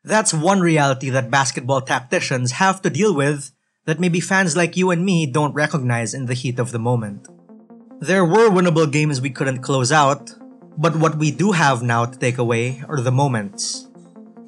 That's 0.02 0.32
one 0.32 0.60
reality 0.60 1.10
that 1.10 1.30
basketball 1.30 1.82
tacticians 1.82 2.52
have 2.52 2.80
to 2.82 2.90
deal 2.90 3.14
with 3.14 3.52
that 3.84 4.00
maybe 4.00 4.20
fans 4.20 4.56
like 4.56 4.76
you 4.76 4.90
and 4.90 5.04
me 5.04 5.26
don't 5.26 5.52
recognize 5.52 6.14
in 6.14 6.26
the 6.26 6.34
heat 6.34 6.58
of 6.58 6.72
the 6.72 6.78
moment. 6.78 7.26
There 8.00 8.24
were 8.24 8.48
winnable 8.48 8.90
games 8.90 9.20
we 9.20 9.30
couldn't 9.30 9.62
close 9.62 9.92
out, 9.92 10.30
but 10.78 10.96
what 10.96 11.18
we 11.18 11.30
do 11.30 11.52
have 11.52 11.82
now 11.82 12.06
to 12.06 12.18
take 12.18 12.38
away 12.38 12.82
are 12.88 13.00
the 13.00 13.12
moments. 13.12 13.88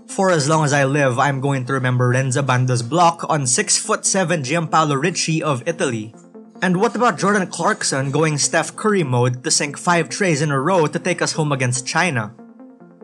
For 0.06 0.30
as 0.30 0.48
long 0.48 0.64
as 0.64 0.72
I 0.72 0.84
live, 0.84 1.18
I'm 1.18 1.40
going 1.40 1.66
to 1.66 1.72
remember 1.72 2.12
Rhenz 2.12 2.36
Abando's 2.36 2.82
block 2.82 3.24
on 3.28 3.42
6'7 3.42 4.44
Giampaolo 4.44 5.00
Ricci 5.00 5.42
of 5.42 5.66
Italy. 5.66 6.14
And 6.62 6.80
what 6.80 6.94
about 6.94 7.18
Jordan 7.18 7.48
Clarkson 7.48 8.12
going 8.12 8.38
Steph 8.38 8.76
Curry 8.76 9.02
mode 9.02 9.42
to 9.42 9.50
sink 9.50 9.76
5 9.76 10.08
trays 10.08 10.40
in 10.40 10.52
a 10.52 10.60
row 10.60 10.86
to 10.86 10.98
take 11.00 11.20
us 11.20 11.32
home 11.32 11.50
against 11.50 11.88
China? 11.88 12.32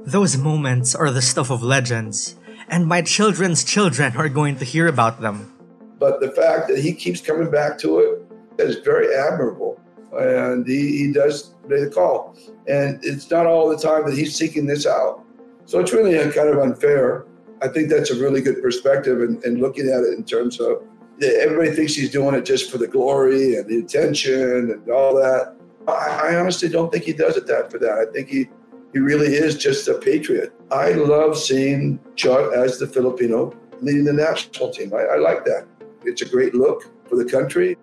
Those 0.07 0.37
moments 0.37 0.95
are 0.95 1.11
the 1.11 1.21
stuff 1.21 1.51
of 1.51 1.61
legends, 1.61 2.37
and 2.69 2.87
my 2.87 3.03
children's 3.03 3.65
children 3.65 4.17
are 4.17 4.29
going 4.29 4.59
to 4.59 4.65
hear 4.65 4.87
about 4.87 5.21
them. 5.21 5.53
But 5.99 6.21
the 6.21 6.31
fact 6.31 6.69
that 6.69 6.79
he 6.79 6.95
keeps 6.95 7.21
coming 7.21 7.51
back 7.51 7.81
to 7.81 7.99
it 7.99 8.63
is 8.63 8.77
very 8.77 9.13
admirable. 9.13 9.81
And 10.13 10.65
he, 10.65 10.97
he 10.97 11.13
does 11.13 11.53
make 11.67 11.81
the 11.81 11.91
call. 11.91 12.37
And 12.69 13.01
it's 13.03 13.29
not 13.29 13.47
all 13.47 13.69
the 13.69 13.77
time 13.77 14.07
that 14.07 14.17
he's 14.17 14.37
seeking 14.37 14.67
this 14.67 14.87
out. 14.87 15.25
So 15.65 15.81
it's 15.81 15.93
really 15.93 16.15
kind 16.31 16.49
of 16.49 16.61
unfair. 16.61 17.27
I 17.61 17.67
think 17.67 17.89
that's 17.91 18.13
a 18.13 18.21
really 18.23 18.41
good 18.41 18.63
perspective 18.63 19.21
and, 19.21 19.43
and 19.43 19.61
looking 19.61 19.89
at 19.89 20.05
it 20.05 20.17
in 20.17 20.23
terms 20.23 20.61
of 20.61 20.81
everybody 21.23 21.71
thinks 21.71 21.95
he's 21.95 22.11
doing 22.11 22.35
it 22.35 22.45
just 22.45 22.71
for 22.71 22.79
the 22.79 22.87
glory 22.87 23.57
and 23.57 23.69
the 23.69 23.79
attention 23.79 24.71
and 24.71 24.91
all 24.91 25.15
that. 25.15 25.55
I, 25.87 26.31
I 26.33 26.37
honestly 26.37 26.69
don't 26.69 26.93
think 26.93 27.05
he 27.05 27.13
does 27.13 27.37
it 27.37 27.47
that 27.47 27.71
for 27.71 27.79
that. 27.79 27.93
I 27.99 28.13
think 28.13 28.29
he, 28.29 28.49
he 28.93 28.99
really 28.99 29.35
is 29.35 29.57
just 29.57 29.89
a 29.89 29.95
patriot. 29.95 30.53
I 30.71 30.93
love 30.93 31.37
seeing 31.37 31.99
Chot 32.17 32.55
as 32.55 32.79
the 32.79 32.87
Filipino 32.87 33.55
leading 33.81 34.05
the 34.05 34.13
national 34.13 34.71
team. 34.71 34.93
I, 34.95 35.15
I 35.15 35.17
like 35.17 35.45
that. 35.45 35.67
It's 36.05 36.23
a 36.23 36.29
great 36.29 36.55
look 36.55 36.85
for 37.09 37.17
the 37.17 37.25
country. 37.25 37.77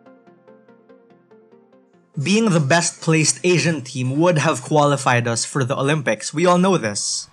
Being 2.21 2.51
the 2.51 2.61
best 2.61 3.01
placed 3.01 3.39
Asian 3.43 3.81
team 3.81 4.17
would 4.19 4.37
have 4.37 4.61
qualified 4.61 5.27
us 5.27 5.43
for 5.43 5.65
the 5.65 5.77
Olympics. 5.77 6.33
We 6.33 6.45
all 6.45 6.57
know 6.57 6.77
this. 6.77 7.27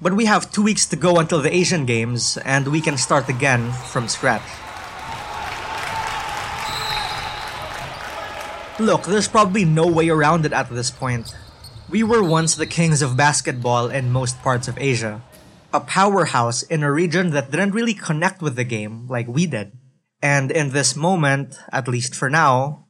But 0.00 0.14
we 0.14 0.24
have 0.24 0.50
two 0.50 0.62
weeks 0.62 0.86
to 0.86 0.96
go 0.96 1.18
until 1.18 1.40
the 1.40 1.54
Asian 1.54 1.86
Games, 1.86 2.36
and 2.38 2.68
we 2.68 2.80
can 2.80 2.98
start 2.98 3.28
again 3.28 3.70
from 3.70 4.08
scratch. 4.08 4.42
Look, 8.80 9.04
there's 9.04 9.28
probably 9.28 9.64
no 9.64 9.86
way 9.86 10.08
around 10.08 10.44
it 10.44 10.52
at 10.52 10.68
this 10.68 10.90
point. 10.90 11.32
We 11.88 12.02
were 12.02 12.24
once 12.24 12.56
the 12.56 12.66
kings 12.66 13.02
of 13.02 13.16
basketball 13.16 13.88
in 13.88 14.10
most 14.10 14.42
parts 14.42 14.66
of 14.66 14.76
Asia. 14.78 15.22
A 15.72 15.78
powerhouse 15.78 16.64
in 16.64 16.82
a 16.82 16.90
region 16.90 17.30
that 17.30 17.52
didn't 17.52 17.70
really 17.70 17.94
connect 17.94 18.42
with 18.42 18.56
the 18.56 18.64
game 18.64 19.06
like 19.06 19.28
we 19.28 19.46
did. 19.46 19.78
And 20.20 20.50
in 20.50 20.70
this 20.70 20.96
moment, 20.96 21.56
at 21.70 21.86
least 21.86 22.16
for 22.16 22.28
now, 22.28 22.88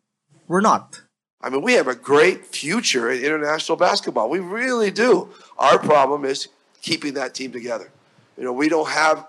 we're 0.49 0.63
not. 0.63 1.03
I 1.43 1.51
mean, 1.51 1.61
we 1.61 1.75
have 1.75 1.89
a 1.89 1.95
great 1.95 2.47
future 2.47 3.11
in 3.11 3.23
international 3.23 3.77
basketball. 3.77 4.31
We 4.31 4.39
really 4.39 4.91
do. 4.91 5.29
Our 5.59 5.79
problem 5.79 6.25
is 6.25 6.49
keeping 6.81 7.13
that 7.15 7.35
team 7.35 7.53
together. 7.53 7.91
You 8.39 8.45
know, 8.45 8.55
we 8.55 8.71
don't 8.71 8.89
have 8.89 9.27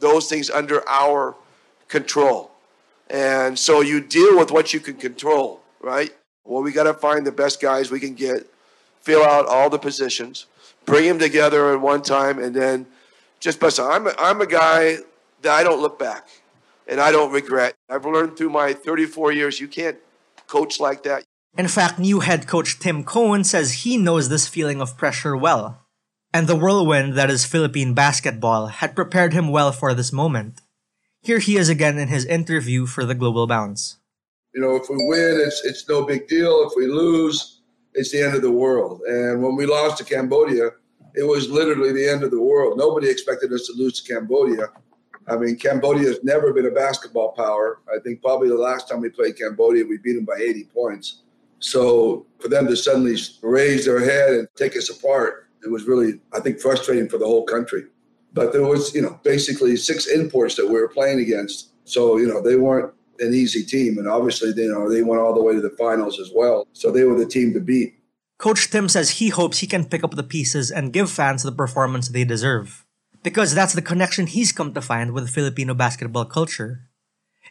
those 0.00 0.26
things 0.26 0.48
under 0.48 0.88
our 0.88 1.34
control. 1.88 2.50
And 3.10 3.58
so 3.58 3.82
you 3.82 4.00
deal 4.00 4.38
with 4.38 4.50
what 4.50 4.72
you 4.72 4.80
can 4.80 4.94
control, 4.94 5.60
right? 5.80 6.10
Well, 6.44 6.62
we 6.62 6.72
got 6.72 6.84
to 6.84 6.94
find 6.94 7.26
the 7.26 7.32
best 7.32 7.60
guys 7.60 7.90
we 7.90 8.00
can 8.00 8.14
get, 8.14 8.46
fill 9.00 9.22
out 9.22 9.46
all 9.46 9.70
the 9.70 9.78
positions, 9.78 10.46
bring 10.84 11.06
them 11.06 11.18
together 11.18 11.72
at 11.72 11.80
one 11.80 12.02
time, 12.02 12.38
and 12.38 12.54
then 12.54 12.86
just 13.40 13.60
bust. 13.60 13.78
I'm 13.80 14.06
a, 14.06 14.14
I'm 14.18 14.40
a 14.40 14.46
guy 14.46 14.96
that 15.42 15.52
I 15.52 15.62
don't 15.62 15.80
look 15.80 15.98
back 15.98 16.28
and 16.86 17.00
I 17.00 17.12
don't 17.12 17.32
regret. 17.32 17.74
I've 17.88 18.04
learned 18.04 18.36
through 18.36 18.50
my 18.50 18.72
34 18.72 19.32
years 19.32 19.60
you 19.60 19.68
can't 19.68 19.98
coach 20.46 20.80
like 20.80 21.02
that. 21.04 21.24
In 21.56 21.68
fact, 21.68 21.98
new 21.98 22.20
head 22.20 22.46
coach 22.46 22.78
Tim 22.78 23.04
Cone 23.04 23.44
says 23.44 23.84
he 23.84 23.96
knows 23.96 24.28
this 24.28 24.48
feeling 24.48 24.80
of 24.80 24.96
pressure 24.96 25.36
well. 25.36 25.84
And 26.32 26.46
the 26.46 26.56
whirlwind 26.56 27.14
that 27.14 27.30
is 27.30 27.44
Philippine 27.44 27.94
basketball 27.94 28.66
had 28.66 28.94
prepared 28.94 29.32
him 29.32 29.48
well 29.48 29.72
for 29.72 29.94
this 29.94 30.12
moment. 30.12 30.60
Here 31.22 31.38
he 31.38 31.56
is 31.56 31.68
again 31.68 31.98
in 31.98 32.08
his 32.08 32.24
interview 32.24 32.86
for 32.86 33.04
the 33.04 33.14
Global 33.14 33.46
Bounce. 33.46 33.97
You 34.58 34.64
know, 34.64 34.74
if 34.74 34.90
we 34.90 34.96
win, 34.98 35.40
it's, 35.40 35.64
it's 35.64 35.88
no 35.88 36.04
big 36.04 36.26
deal. 36.26 36.66
If 36.66 36.72
we 36.74 36.88
lose, 36.88 37.60
it's 37.94 38.10
the 38.10 38.20
end 38.20 38.34
of 38.34 38.42
the 38.42 38.50
world. 38.50 39.02
And 39.02 39.40
when 39.40 39.54
we 39.54 39.66
lost 39.66 39.98
to 39.98 40.04
Cambodia, 40.04 40.70
it 41.14 41.22
was 41.22 41.48
literally 41.48 41.92
the 41.92 42.08
end 42.08 42.24
of 42.24 42.32
the 42.32 42.42
world. 42.42 42.76
Nobody 42.76 43.08
expected 43.08 43.52
us 43.52 43.68
to 43.68 43.74
lose 43.74 44.00
to 44.00 44.12
Cambodia. 44.12 44.66
I 45.28 45.36
mean, 45.36 45.54
Cambodia 45.54 46.08
has 46.08 46.24
never 46.24 46.52
been 46.52 46.66
a 46.66 46.72
basketball 46.72 47.34
power. 47.34 47.82
I 47.88 48.00
think 48.00 48.20
probably 48.20 48.48
the 48.48 48.56
last 48.56 48.88
time 48.88 49.00
we 49.00 49.10
played 49.10 49.38
Cambodia, 49.38 49.84
we 49.84 49.96
beat 49.98 50.14
them 50.14 50.24
by 50.24 50.38
80 50.40 50.64
points. 50.74 51.22
So 51.60 52.26
for 52.40 52.48
them 52.48 52.66
to 52.66 52.74
suddenly 52.74 53.16
raise 53.42 53.84
their 53.84 54.00
head 54.00 54.30
and 54.30 54.48
take 54.56 54.76
us 54.76 54.90
apart, 54.90 55.50
it 55.62 55.70
was 55.70 55.84
really, 55.84 56.18
I 56.34 56.40
think, 56.40 56.58
frustrating 56.58 57.08
for 57.08 57.18
the 57.18 57.26
whole 57.26 57.44
country. 57.44 57.84
But 58.32 58.52
there 58.52 58.64
was, 58.64 58.92
you 58.92 59.02
know, 59.02 59.20
basically 59.22 59.76
six 59.76 60.08
imports 60.08 60.56
that 60.56 60.66
we 60.66 60.72
were 60.72 60.88
playing 60.88 61.20
against. 61.20 61.74
So, 61.84 62.16
you 62.16 62.26
know, 62.26 62.42
they 62.42 62.56
weren't 62.56 62.92
an 63.20 63.34
easy 63.34 63.64
team. 63.64 63.98
And 63.98 64.08
obviously, 64.08 64.52
you 64.56 64.72
know, 64.72 64.90
they 64.90 65.02
went 65.02 65.20
all 65.20 65.34
the 65.34 65.42
way 65.42 65.54
to 65.54 65.60
the 65.60 65.74
finals 65.78 66.18
as 66.20 66.30
well. 66.34 66.66
So 66.72 66.90
they 66.90 67.04
were 67.04 67.18
the 67.18 67.26
team 67.26 67.52
to 67.54 67.60
beat. 67.60 67.94
Coach 68.38 68.70
Tim 68.70 68.88
says 68.88 69.18
he 69.18 69.30
hopes 69.30 69.58
he 69.58 69.66
can 69.66 69.84
pick 69.84 70.04
up 70.04 70.14
the 70.14 70.22
pieces 70.22 70.70
and 70.70 70.92
give 70.92 71.10
fans 71.10 71.42
the 71.42 71.50
performance 71.50 72.08
they 72.08 72.24
deserve 72.24 72.86
because 73.22 73.54
that's 73.54 73.72
the 73.72 73.82
connection 73.82 74.26
he's 74.26 74.52
come 74.52 74.72
to 74.74 74.80
find 74.80 75.12
with 75.12 75.30
Filipino 75.30 75.74
basketball 75.74 76.24
culture. 76.24 76.88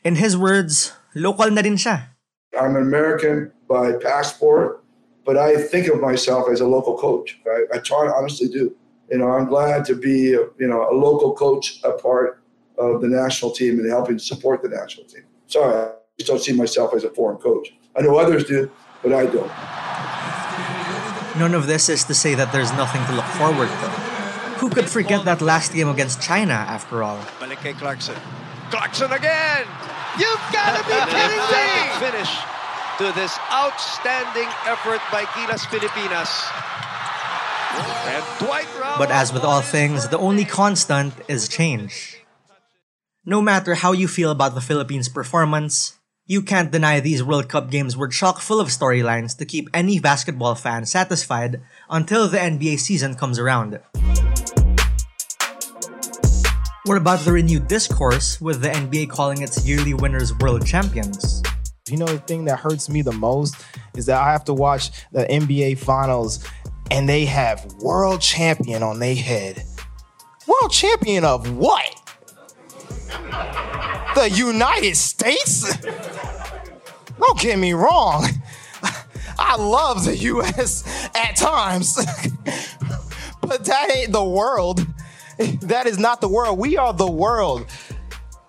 In 0.04 0.16
his 0.16 0.38
words, 0.38 0.94
local 1.14 1.52
na 1.52 1.62
rin 1.62 1.76
siya. 1.76 2.16
I'm 2.58 2.76
an 2.76 2.82
American 2.82 3.52
by 3.68 3.94
passport, 4.02 4.84
but 5.26 5.38
I 5.38 5.58
think 5.58 5.88
of 5.88 6.00
myself 6.00 6.48
as 6.50 6.62
a 6.62 6.68
local 6.68 6.98
coach. 6.98 7.38
I, 7.46 7.76
I 7.76 7.78
try, 7.80 8.08
honestly 8.08 8.48
do. 8.48 8.76
You 9.12 9.18
know, 9.18 9.30
I'm 9.32 9.48
glad 9.48 9.86
to 9.86 9.96
be, 9.96 10.32
you 10.32 10.68
know, 10.68 10.90
a 10.90 10.96
local 10.96 11.36
coach, 11.36 11.80
a 11.84 11.92
part 11.92 12.42
of 12.78 13.02
the 13.02 13.08
national 13.08 13.52
team 13.52 13.80
and 13.80 13.90
helping 13.90 14.20
support 14.20 14.62
the 14.62 14.70
national 14.70 15.08
team. 15.08 15.24
Sorry, 15.48 15.76
I 15.76 15.94
just 16.20 16.30
don't 16.30 16.42
see 16.42 16.54
myself 16.54 16.94
as 16.94 17.04
a 17.04 17.10
foreign 17.10 17.38
coach. 17.38 17.74
I 17.96 18.02
know 18.02 18.18
others 18.18 18.44
do, 18.44 18.70
but 19.02 19.14
I 19.14 19.26
don't. 19.26 19.52
None 21.40 21.54
of 21.54 21.68
this 21.68 21.88
is 21.90 22.04
to 22.06 22.14
say 22.14 22.36
that 22.36 22.52
there's 22.52 22.72
nothing 22.74 23.06
to 23.06 23.14
look 23.14 23.26
forward 23.26 23.70
to. 23.70 23.90
Who 24.60 24.70
could 24.70 24.90
forget 24.90 25.24
that 25.26 25.42
last 25.42 25.74
game 25.74 25.88
against 25.88 26.22
China, 26.22 26.54
after 26.54 27.04
all? 27.04 27.18
Balik 27.40 27.78
Clarkson. 27.78 28.16
Clarkson 28.70 29.12
again! 29.12 29.66
You've 30.20 30.46
got 30.52 30.76
to 30.76 30.84
be 30.84 30.98
kidding 31.14 31.46
me! 31.54 31.72
Finish 32.02 32.32
to 32.98 33.12
this 33.14 33.38
outstanding 33.54 34.50
effort 34.66 35.00
by 35.12 35.24
Gilas 35.38 35.66
Pilipinas. 35.70 36.32
But 38.98 39.12
as 39.12 39.32
with 39.32 39.44
all 39.44 39.62
things, 39.62 40.08
the 40.10 40.18
only 40.18 40.44
constant 40.44 41.14
is 41.28 41.48
change. 41.48 42.20
No 43.30 43.42
matter 43.42 43.76
how 43.76 43.92
you 43.92 44.08
feel 44.08 44.32
about 44.32 44.56
the 44.56 44.62
Philippines' 44.62 45.10
performance, 45.10 46.00
you 46.28 46.42
can't 46.42 46.72
deny 46.72 47.02
these 47.02 47.22
World 47.22 47.50
Cup 47.50 47.70
games 47.70 47.98
were 47.98 48.08
chock 48.08 48.40
full 48.40 48.62
of 48.62 48.70
storylines 48.70 49.38
to 49.38 49.44
keep 49.44 49.68
any 49.74 50.00
basketball 50.00 50.56
fan 50.56 50.86
satisfied 50.86 51.60
until 51.90 52.30
the 52.30 52.38
NBA 52.38 52.80
season 52.80 53.16
comes 53.16 53.38
around. 53.38 53.82
What 56.86 56.96
about 56.96 57.20
the 57.26 57.34
renewed 57.34 57.68
discourse 57.68 58.40
with 58.40 58.62
the 58.62 58.70
NBA 58.70 59.10
calling 59.10 59.42
its 59.42 59.68
yearly 59.68 59.94
winners 59.94 60.34
world 60.38 60.66
champions? 60.66 61.44
You 61.90 61.98
know, 61.98 62.06
the 62.06 62.20
thing 62.20 62.46
that 62.46 62.60
hurts 62.60 62.88
me 62.88 63.02
the 63.02 63.12
most 63.12 63.58
is 63.98 64.06
that 64.06 64.22
I 64.22 64.32
have 64.32 64.46
to 64.46 64.54
watch 64.54 64.90
the 65.12 65.26
NBA 65.26 65.80
finals 65.80 66.48
and 66.92 67.10
they 67.10 67.26
have 67.26 67.66
world 67.82 68.22
champion 68.22 68.84
on 68.84 69.00
their 69.00 69.16
head. 69.16 69.66
World 70.48 70.72
champion 70.72 71.26
of 71.26 71.58
what? 71.58 71.97
The 74.18 74.32
United 74.32 74.98
States? 74.98 75.78
Don't 77.20 77.40
get 77.40 77.60
me 77.60 77.74
wrong. 77.74 78.26
I 79.38 79.58
love 79.58 80.06
the 80.06 80.18
US 80.18 80.84
at 81.14 81.36
times. 81.36 82.04
but 83.42 83.64
that 83.66 83.92
ain't 83.96 84.12
the 84.12 84.24
world. 84.24 84.88
That 85.62 85.86
is 85.86 86.00
not 86.00 86.20
the 86.20 86.28
world. 86.28 86.58
We 86.58 86.78
are 86.78 86.94
the 86.94 87.10
world. 87.10 87.68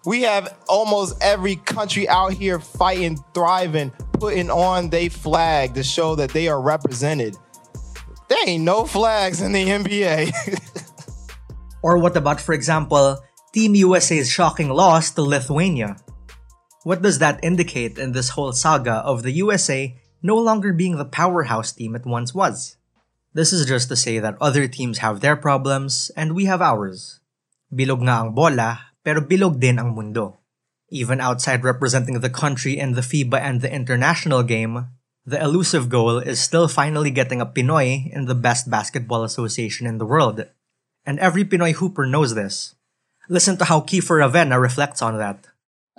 We 0.06 0.22
have 0.22 0.56
almost 0.70 1.22
every 1.22 1.56
country 1.56 2.08
out 2.08 2.32
here 2.32 2.60
fighting, 2.60 3.18
thriving, 3.34 3.90
putting 4.14 4.50
on 4.50 4.88
their 4.88 5.10
flag 5.10 5.74
to 5.74 5.82
show 5.82 6.14
that 6.14 6.30
they 6.30 6.48
are 6.48 6.62
represented. 6.62 7.36
There 8.30 8.38
ain't 8.48 8.64
no 8.64 8.86
flags 8.86 9.42
in 9.42 9.52
the 9.52 9.66
NBA. 9.66 10.32
or 11.82 11.98
what 11.98 12.16
about, 12.16 12.40
for 12.40 12.54
example, 12.54 13.18
Team 13.58 13.74
USA's 13.74 14.30
shocking 14.30 14.70
loss 14.70 15.10
to 15.10 15.22
Lithuania? 15.26 15.98
What 16.86 17.02
does 17.02 17.18
that 17.18 17.42
indicate 17.42 17.98
in 17.98 18.14
this 18.14 18.38
whole 18.38 18.54
saga 18.54 19.02
of 19.02 19.26
the 19.26 19.34
USA 19.42 19.98
no 20.22 20.38
longer 20.38 20.70
being 20.72 20.94
the 20.94 21.04
powerhouse 21.04 21.74
team 21.74 21.98
it 21.98 22.06
once 22.06 22.30
was? 22.30 22.78
This 23.34 23.52
is 23.52 23.66
just 23.66 23.90
to 23.90 23.98
say 23.98 24.22
that 24.22 24.38
other 24.38 24.70
teams 24.70 25.02
have 25.02 25.18
their 25.18 25.34
problems 25.34 26.14
and 26.14 26.38
we 26.38 26.46
have 26.46 26.62
ours. 26.62 27.18
Bilog 27.74 28.06
nga 28.06 28.22
ang 28.22 28.30
bola, 28.30 28.94
pero 29.02 29.18
bilog 29.26 29.58
din 29.58 29.82
ang 29.82 29.90
mundo. 29.90 30.38
Even 30.94 31.18
outside 31.18 31.66
representing 31.66 32.22
the 32.22 32.30
country 32.30 32.78
in 32.78 32.94
the 32.94 33.02
FIBA 33.02 33.42
and 33.42 33.58
the 33.58 33.74
international 33.74 34.46
game, 34.46 34.86
the 35.26 35.42
elusive 35.42 35.90
goal 35.90 36.22
is 36.22 36.38
still 36.38 36.70
finally 36.70 37.10
getting 37.10 37.42
a 37.42 37.50
Pinoy 37.50 38.06
in 38.14 38.30
the 38.30 38.38
best 38.38 38.70
basketball 38.70 39.26
association 39.26 39.82
in 39.82 39.98
the 39.98 40.06
world. 40.06 40.46
And 41.02 41.18
every 41.18 41.42
Pinoy 41.42 41.74
hooper 41.74 42.06
knows 42.06 42.38
this. 42.38 42.77
Listen 43.28 43.56
to 43.58 43.64
how 43.64 43.80
Kiefer 43.80 44.20
Ravena 44.22 44.60
reflects 44.60 45.02
on 45.02 45.18
that. 45.18 45.46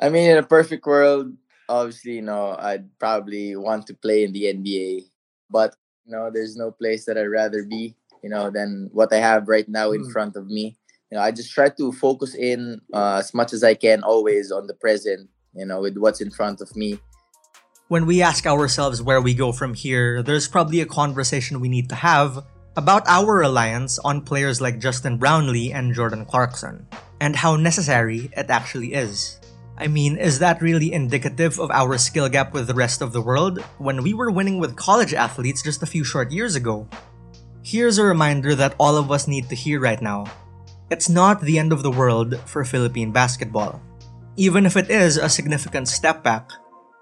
I 0.01 0.09
mean, 0.09 0.29
in 0.29 0.38
a 0.38 0.43
perfect 0.43 0.86
world, 0.86 1.33
obviously, 1.67 2.13
you 2.13 2.21
know, 2.21 2.55
I'd 2.57 2.98
probably 3.00 3.55
want 3.55 3.88
to 3.88 3.93
play 3.93 4.24
in 4.24 4.33
the 4.33 4.45
NBA. 4.45 5.03
But, 5.50 5.75
you 6.05 6.12
know, 6.12 6.31
there's 6.33 6.55
no 6.55 6.71
place 6.71 7.05
that 7.05 7.17
I'd 7.17 7.25
rather 7.25 7.63
be, 7.63 7.95
you 8.24 8.29
know, 8.29 8.50
than 8.50 8.89
what 8.93 9.13
I 9.13 9.17
have 9.17 9.48
right 9.48 9.67
now 9.67 9.91
in 9.91 10.05
mm. 10.05 10.12
front 10.12 10.36
of 10.36 10.48
me. 10.48 10.77
You 11.12 11.17
know, 11.17 11.24
I 11.24 11.31
just 11.31 11.51
try 11.51 11.69
to 11.69 11.91
focus 11.91 12.36
in 12.36 12.81
uh, 12.93 13.17
as 13.17 13.33
much 13.33 13.53
as 13.53 13.63
I 13.63 13.74
can 13.74 14.03
always 14.03 14.51
on 14.51 14.67
the 14.67 14.75
present, 14.75 15.29
you 15.53 15.65
know, 15.65 15.81
with 15.81 15.98
what's 15.98 16.21
in 16.21 16.31
front 16.31 16.62
of 16.62 16.75
me 16.75 17.00
when 17.89 18.05
we 18.05 18.21
ask 18.21 18.45
ourselves 18.45 19.01
where 19.01 19.19
we 19.19 19.33
go 19.33 19.51
from 19.51 19.74
here, 19.74 20.21
there's 20.21 20.48
probably 20.48 20.79
a 20.79 20.86
conversation 20.86 21.59
we 21.59 21.67
need 21.67 21.89
to 21.89 21.95
have 21.95 22.45
about 22.79 23.03
our 23.12 23.43
reliance 23.43 24.00
on 24.07 24.24
players 24.24 24.63
like 24.63 24.79
Justin 24.79 25.17
Brownlee 25.17 25.75
and 25.75 25.93
Jordan 25.93 26.24
Clarkson, 26.24 26.88
and 27.19 27.36
how 27.36 27.60
necessary 27.60 28.32
it 28.32 28.47
actually 28.47 28.95
is. 28.95 29.36
I 29.75 29.91
mean, 29.91 30.15
is 30.15 30.39
that 30.39 30.62
really 30.62 30.93
indicative 30.93 31.60
of 31.60 31.71
our 31.71 31.97
skill 31.97 32.30
gap 32.32 32.53
with 32.53 32.67
the 32.67 32.73
rest 32.73 33.01
of 33.01 33.12
the 33.12 33.21
world 33.21 33.60
when 33.84 34.01
we 34.01 34.13
were 34.13 34.32
winning 34.32 34.63
with 34.63 34.80
college 34.80 35.13
athletes 35.13 35.62
just 35.62 35.84
a 35.84 35.91
few 35.91 36.06
short 36.06 36.32
years 36.32 36.56
ago? 36.56 36.88
Here's 37.63 37.97
a 37.97 38.08
reminder 38.08 38.56
that 38.56 38.80
all 38.80 38.95
of 38.95 39.12
us 39.12 39.27
need 39.27 39.49
to 39.49 39.60
hear 39.60 39.82
right 39.82 40.01
now. 40.01 40.32
It's 40.89 41.10
not 41.10 41.41
the 41.41 41.60
end 41.60 41.73
of 41.75 41.84
the 41.84 41.91
world 41.91 42.39
for 42.47 42.63
Philippine 42.63 43.12
basketball. 43.12 43.84
Even 44.38 44.65
if 44.65 44.77
it 44.77 44.89
is 44.89 45.17
a 45.17 45.27
significant 45.27 45.89
step 45.89 46.23
back, 46.23 46.49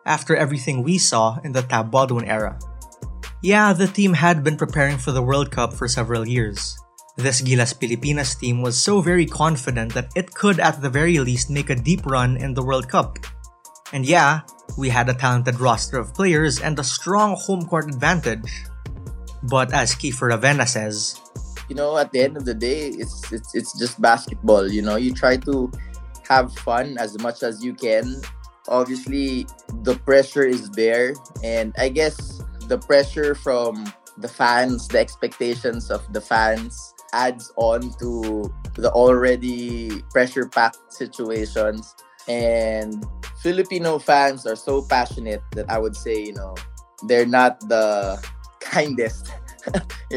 after 0.07 0.35
everything 0.35 0.81
we 0.81 0.97
saw 0.97 1.37
in 1.43 1.51
the 1.51 1.61
Tab 1.61 1.91
Baldwin 1.91 2.25
era. 2.25 2.57
Yeah, 3.41 3.73
the 3.73 3.87
team 3.87 4.13
had 4.13 4.43
been 4.43 4.57
preparing 4.57 4.97
for 4.97 5.11
the 5.11 5.21
World 5.21 5.51
Cup 5.51 5.73
for 5.73 5.87
several 5.87 6.27
years. 6.27 6.75
This 7.17 7.41
Gilas 7.41 7.77
Pilipinas 7.77 8.33
team 8.33 8.61
was 8.61 8.77
so 8.77 9.01
very 9.01 9.25
confident 9.25 9.93
that 9.93 10.11
it 10.15 10.33
could 10.33 10.59
at 10.59 10.81
the 10.81 10.89
very 10.89 11.19
least 11.19 11.49
make 11.49 11.69
a 11.69 11.75
deep 11.75 12.05
run 12.05 12.37
in 12.37 12.53
the 12.53 12.63
World 12.63 12.89
Cup. 12.89 13.17
And 13.93 14.05
yeah, 14.05 14.41
we 14.77 14.89
had 14.89 15.09
a 15.09 15.13
talented 15.13 15.59
roster 15.59 15.99
of 15.99 16.13
players 16.13 16.61
and 16.61 16.77
a 16.79 16.83
strong 16.83 17.37
home 17.37 17.65
court 17.65 17.89
advantage. 17.89 18.49
But 19.43 19.71
as 19.73 19.93
Kiefer 19.93 20.33
Ravena 20.33 20.67
says, 20.67 21.21
you 21.69 21.75
know, 21.75 21.97
at 21.97 22.11
the 22.11 22.21
end 22.21 22.37
of 22.37 22.45
the 22.45 22.53
day, 22.53 22.89
it's 22.89 23.31
it's 23.31 23.53
it's 23.53 23.77
just 23.77 24.01
basketball. 24.01 24.65
You 24.65 24.81
know, 24.81 24.95
you 24.95 25.13
try 25.13 25.37
to 25.45 25.71
have 26.27 26.53
fun 26.65 26.97
as 26.97 27.17
much 27.21 27.43
as 27.43 27.63
you 27.63 27.73
can 27.73 28.21
obviously 28.67 29.47
the 29.83 29.95
pressure 30.03 30.43
is 30.43 30.69
there 30.71 31.13
and 31.43 31.73
i 31.77 31.89
guess 31.89 32.36
the 32.67 32.77
pressure 32.77 33.35
from 33.35 33.91
the 34.17 34.27
fans 34.27 34.87
the 34.87 34.99
expectations 34.99 35.91
of 35.91 36.01
the 36.13 36.21
fans 36.21 36.93
adds 37.13 37.51
on 37.55 37.81
to 37.99 38.51
the 38.75 38.91
already 38.91 40.01
pressure 40.11 40.47
packed 40.47 40.91
situations 40.91 41.95
and 42.27 43.05
filipino 43.41 43.97
fans 43.99 44.45
are 44.45 44.55
so 44.55 44.81
passionate 44.81 45.41
that 45.51 45.69
i 45.69 45.77
would 45.77 45.95
say 45.95 46.25
you 46.25 46.33
know 46.33 46.55
they're 47.07 47.25
not 47.25 47.59
the 47.69 48.17
kindest 48.59 49.31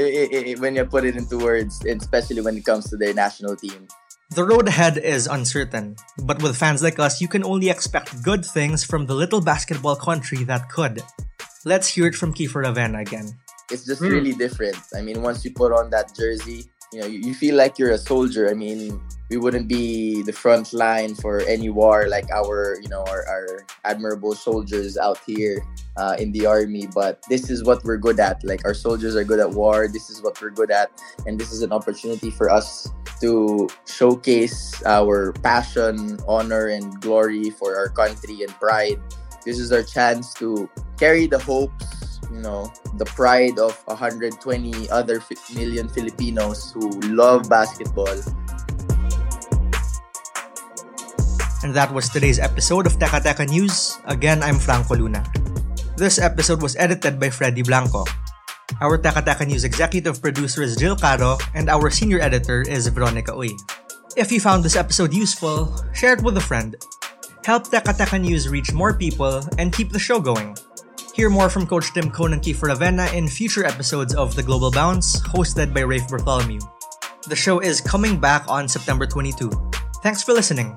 when 0.59 0.77
you 0.77 0.85
put 0.85 1.05
it 1.05 1.17
into 1.17 1.39
words 1.39 1.85
especially 1.85 2.41
when 2.41 2.57
it 2.57 2.65
comes 2.65 2.89
to 2.89 2.97
their 2.97 3.15
national 3.15 3.55
team 3.55 3.87
the 4.33 4.45
road 4.45 4.69
ahead 4.69 4.97
is 4.97 5.27
uncertain, 5.27 5.97
but 6.23 6.41
with 6.41 6.57
fans 6.57 6.85
like 6.85 7.01
us, 7.01 7.21
you 7.21 7.27
can 7.27 7.43
only 7.43 7.69
expect 7.69 8.23
good 8.23 8.47
things 8.47 8.85
from 8.85 9.07
the 9.07 9.15
little 9.15 9.41
basketball 9.41 9.97
country 9.97 10.45
that 10.45 10.69
could. 10.71 11.03
Let's 11.65 11.89
hear 11.89 12.07
it 12.07 12.15
from 12.15 12.33
Kiefer 12.33 12.65
Ravena 12.65 13.01
again. 13.03 13.37
It's 13.71 13.85
just 13.85 14.01
mm. 14.01 14.11
really 14.11 14.33
different. 14.33 14.79
I 14.97 15.03
mean, 15.03 15.23
once 15.23 15.45
you 15.45 15.53
put 15.53 15.73
on 15.73 15.91
that 15.91 16.15
jersey, 16.15 16.65
you 16.93 17.01
know, 17.01 17.07
you, 17.07 17.21
you 17.21 17.35
feel 17.35 17.55
like 17.55 17.79
you're 17.79 17.91
a 17.91 17.99
soldier. 17.99 18.49
I 18.49 18.55
mean, 18.55 19.01
we 19.31 19.37
wouldn't 19.37 19.69
be 19.69 20.23
the 20.23 20.33
front 20.33 20.73
line 20.73 21.15
for 21.15 21.41
any 21.43 21.71
war 21.71 22.09
like 22.09 22.29
our 22.33 22.77
you 22.83 22.89
know 22.89 23.05
our, 23.09 23.25
our 23.29 23.65
admirable 23.85 24.35
soldiers 24.35 24.99
out 24.99 25.19
here 25.25 25.65
uh, 25.97 26.17
in 26.19 26.33
the 26.33 26.45
army 26.45 26.89
but 26.93 27.23
this 27.29 27.49
is 27.49 27.63
what 27.63 27.83
we're 27.85 27.97
good 27.97 28.19
at 28.19 28.43
like 28.45 28.65
our 28.65 28.75
soldiers 28.75 29.15
are 29.15 29.25
good 29.25 29.39
at 29.39 29.51
war 29.51 29.87
this 29.87 30.11
is 30.11 30.21
what 30.21 30.41
we're 30.43 30.51
good 30.51 30.71
at 30.71 30.91
and 31.27 31.39
this 31.39 31.53
is 31.53 31.63
an 31.63 31.73
opportunity 31.73 32.31
for 32.31 32.51
us 32.51 32.91
to 33.21 33.69
showcase 33.87 34.83
our 34.85 35.33
passion 35.45 36.19
honor 36.27 36.67
and 36.67 37.01
glory 37.01 37.51
for 37.51 37.77
our 37.77 37.89
country 37.89 38.43
and 38.43 38.51
pride 38.59 38.99
this 39.45 39.59
is 39.59 39.73
our 39.73 39.83
chance 39.83 40.35
to 40.35 40.69
carry 40.99 41.27
the 41.27 41.39
hopes 41.39 42.21
you 42.33 42.41
know 42.41 42.71
the 42.97 43.05
pride 43.05 43.59
of 43.59 43.77
120 43.87 44.37
other 44.91 45.23
million 45.55 45.89
filipinos 45.89 46.73
who 46.73 46.89
love 47.13 47.49
basketball 47.49 48.21
And 51.61 51.77
that 51.77 51.93
was 51.93 52.09
today's 52.09 52.41
episode 52.41 52.89
of 52.89 52.97
Teka 52.97 53.21
Teka 53.21 53.45
News. 53.45 54.01
Again, 54.09 54.41
I'm 54.41 54.57
Franco 54.57 54.97
Luna. 54.97 55.21
This 55.93 56.17
episode 56.17 56.65
was 56.65 56.73
edited 56.81 57.21
by 57.21 57.29
Freddy 57.29 57.61
Blanco. 57.61 58.09
Our 58.81 58.97
Teka 58.97 59.21
Teka 59.21 59.45
News 59.45 59.69
executive 59.69 60.25
producer 60.25 60.65
is 60.65 60.73
Jill 60.81 60.97
Caro, 60.97 61.37
and 61.53 61.69
our 61.69 61.93
senior 61.93 62.17
editor 62.17 62.65
is 62.65 62.89
Veronica 62.89 63.37
Uy. 63.37 63.53
If 64.17 64.33
you 64.33 64.41
found 64.41 64.65
this 64.65 64.73
episode 64.73 65.13
useful, 65.13 65.69
share 65.93 66.17
it 66.17 66.25
with 66.25 66.41
a 66.41 66.41
friend. 66.41 66.81
Help 67.45 67.69
Teka 67.69 68.21
News 68.21 68.49
reach 68.49 68.73
more 68.73 68.93
people 68.93 69.41
and 69.59 69.73
keep 69.73 69.91
the 69.91 69.99
show 69.99 70.21
going. 70.21 70.57
Hear 71.15 71.31
more 71.31 71.49
from 71.49 71.67
Coach 71.67 71.93
Tim 71.95 72.11
Cone 72.11 72.35
and 72.35 72.43
Kiefer 72.43 72.69
Ravena 72.69 73.13
in 73.15 73.29
future 73.29 73.65
episodes 73.65 74.15
of 74.15 74.37
The 74.37 74.43
Global 74.43 74.71
Bounce, 74.71 75.21
hosted 75.21 75.73
by 75.73 75.81
Rafe 75.81 76.07
Bartholomew. 76.09 76.61
The 77.29 77.37
show 77.37 77.61
is 77.61 77.81
coming 77.81 78.21
back 78.21 78.47
on 78.49 78.69
September 78.69 79.07
22. 79.07 79.51
Thanks 80.03 80.23
for 80.23 80.33
listening. 80.33 80.75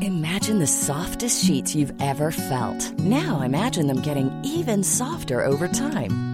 Imagine 0.00 0.58
the 0.58 0.66
softest 0.66 1.44
sheets 1.44 1.74
you've 1.74 1.92
ever 2.00 2.30
felt. 2.30 2.92
Now 3.00 3.40
imagine 3.42 3.86
them 3.86 4.02
getting 4.02 4.30
even 4.44 4.82
softer 4.82 5.44
over 5.44 5.68
time. 5.68 6.33